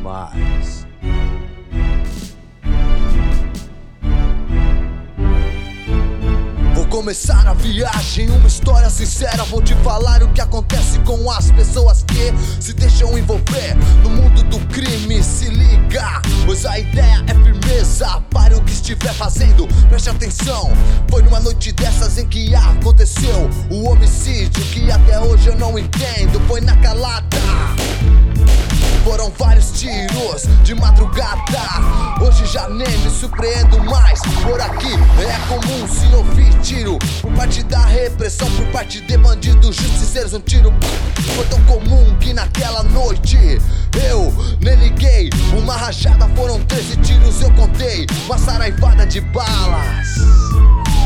[0.00, 0.86] mais.
[6.74, 9.44] Vou começar a viagem, uma história sincera.
[9.44, 14.42] Vou te falar o que acontece com as pessoas que se deixam envolver no mundo
[14.44, 15.22] do crime.
[15.22, 18.22] Se liga, pois a ideia é firmeza.
[18.30, 20.72] Pare o que estiver fazendo, preste atenção.
[21.08, 26.40] Foi numa noite dessas em que aconteceu o homicídio que até hoje eu não entendo.
[26.48, 27.28] Foi na calada.
[29.10, 31.42] Foram vários tiros de madrugada.
[32.20, 34.20] Hoje já nem me surpreendo mais.
[34.20, 36.96] Por aqui é comum se ouvir tiro.
[37.20, 40.32] Por parte da repressão, por parte de bandidos justiceiros.
[40.32, 40.72] Um tiro
[41.34, 43.36] foi tão comum que naquela noite
[44.08, 45.28] eu nem liguei.
[45.58, 48.06] Uma rajada foram 13 tiros, eu contei.
[48.26, 50.06] Uma saraivada de balas.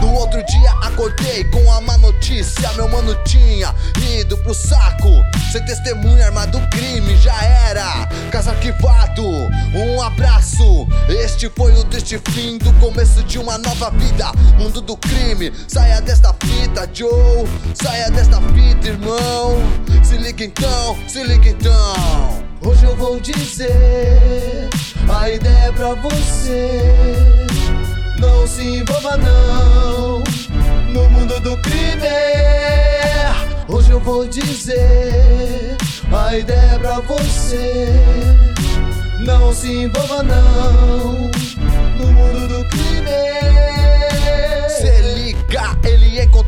[0.02, 2.70] No outro dia acordei com a má notícia.
[2.74, 3.74] Meu mano tinha
[4.20, 5.08] ido pro saco.
[5.54, 8.08] Sem testemunha, armado crime, já era.
[8.32, 9.24] Caso arquivado,
[9.72, 10.84] um abraço.
[11.08, 14.32] Este foi o triste fim do começo de uma nova vida.
[14.58, 17.46] Mundo do crime, saia desta fita, Joe.
[17.72, 19.62] Saia desta fita, irmão.
[20.02, 22.44] Se liga então, se liga então.
[22.60, 24.68] Hoje eu vou dizer
[25.08, 26.82] a ideia é pra você.
[28.18, 30.20] Não se envolva não
[30.92, 32.43] no mundo do crime.
[34.04, 35.78] Vou dizer
[36.12, 37.88] a ideia é você.
[39.20, 41.30] Não se envolva não
[41.98, 43.63] no mundo do crime.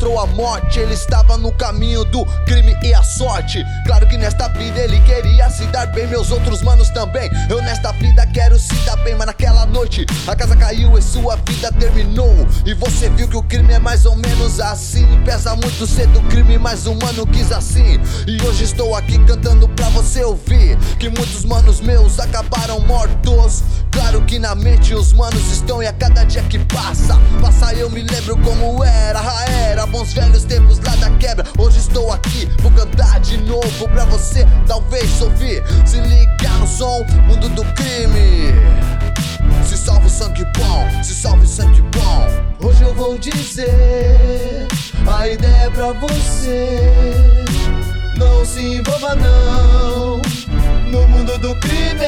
[0.07, 0.79] Encontrou a morte.
[0.79, 3.65] Ele estava no caminho do crime e a sorte.
[3.85, 7.29] Claro que nesta vida ele queria se dar bem, meus outros manos também.
[7.51, 11.35] Eu nesta vida quero se dar bem, mas naquela noite a casa caiu e sua
[11.37, 12.47] vida terminou.
[12.65, 15.07] E você viu que o crime é mais ou menos assim.
[15.25, 18.01] Pesa muito cedo o crime, mas o mano quis assim.
[18.29, 23.65] E hoje estou aqui cantando pra você ouvir que muitos manos meus acabaram mortos.
[23.91, 27.89] Claro que na mente os manos estão e a cada dia que passa, passa eu
[27.89, 28.96] me lembro como era
[29.97, 31.47] bons velhos tempos lá da quebra.
[31.57, 35.63] Hoje estou aqui, vou cantar de novo pra você talvez ouvir.
[35.87, 38.53] Se liga no som, mundo do crime.
[39.65, 42.67] Se salve o sangue bom, se salve o sangue bom.
[42.67, 44.69] Hoje eu vou dizer
[45.07, 46.79] a ideia é pra você.
[48.19, 50.21] Não se envolva não
[50.91, 52.07] no mundo do crime.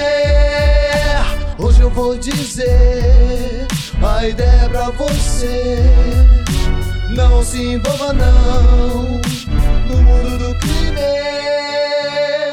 [1.59, 3.66] Hoje eu vou dizer
[4.03, 5.82] a ideia é pra você.
[7.10, 9.20] Não se envolva não
[9.88, 11.00] no mundo do crime.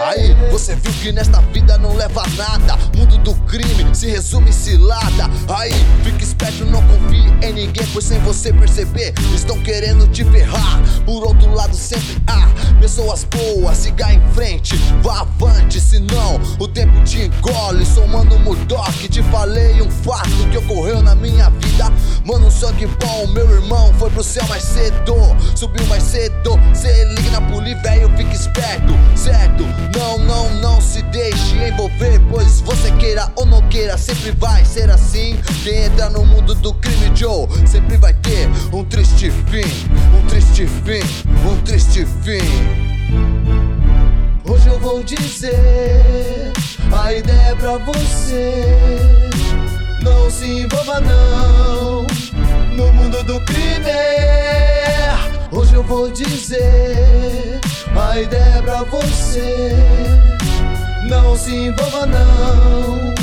[0.01, 2.77] Aí, você viu que nesta vida não leva nada.
[2.95, 5.29] Mundo do crime se resume em cilada.
[5.53, 5.73] Aí,
[6.03, 10.81] fica esperto, não confie em ninguém, pois sem você perceber, estão querendo te ferrar.
[11.05, 12.47] Por outro lado, sempre há
[12.79, 17.85] pessoas boas, siga em frente, vá avante, senão o tempo te engole.
[17.85, 21.64] Sou mano Murdock, te falei um fato que ocorreu na minha vida.
[22.23, 25.15] Mano, sangue bom, meu irmão foi pro céu mais cedo,
[25.55, 26.59] subiu mais cedo.
[26.73, 29.63] Cê liga na poli, velho, fica esperto, certo?
[29.97, 34.89] Não, não, não se deixe envolver, pois você queira ou não queira, sempre vai ser
[34.89, 35.39] assim.
[35.63, 39.65] Quem entra no mundo do crime, Joe, sempre vai ter um triste fim,
[40.17, 42.85] um triste fim, um triste fim.
[44.47, 46.53] Hoje eu vou dizer
[46.91, 49.34] a ideia é pra você.
[50.05, 52.05] Não se envolva não
[52.77, 53.65] no mundo do crime.
[55.51, 57.59] Hoje eu vou dizer
[57.95, 59.71] a ideia é pra você.
[61.09, 63.14] Não se envolva não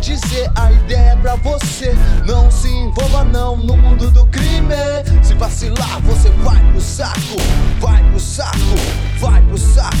[0.00, 1.94] dizer a ideia é pra você.
[2.26, 4.74] Não se envolva não no mundo do crime.
[5.22, 7.36] Se vacilar, você vai pro saco,
[7.78, 8.56] vai pro saco,
[9.20, 9.99] vai pro saco.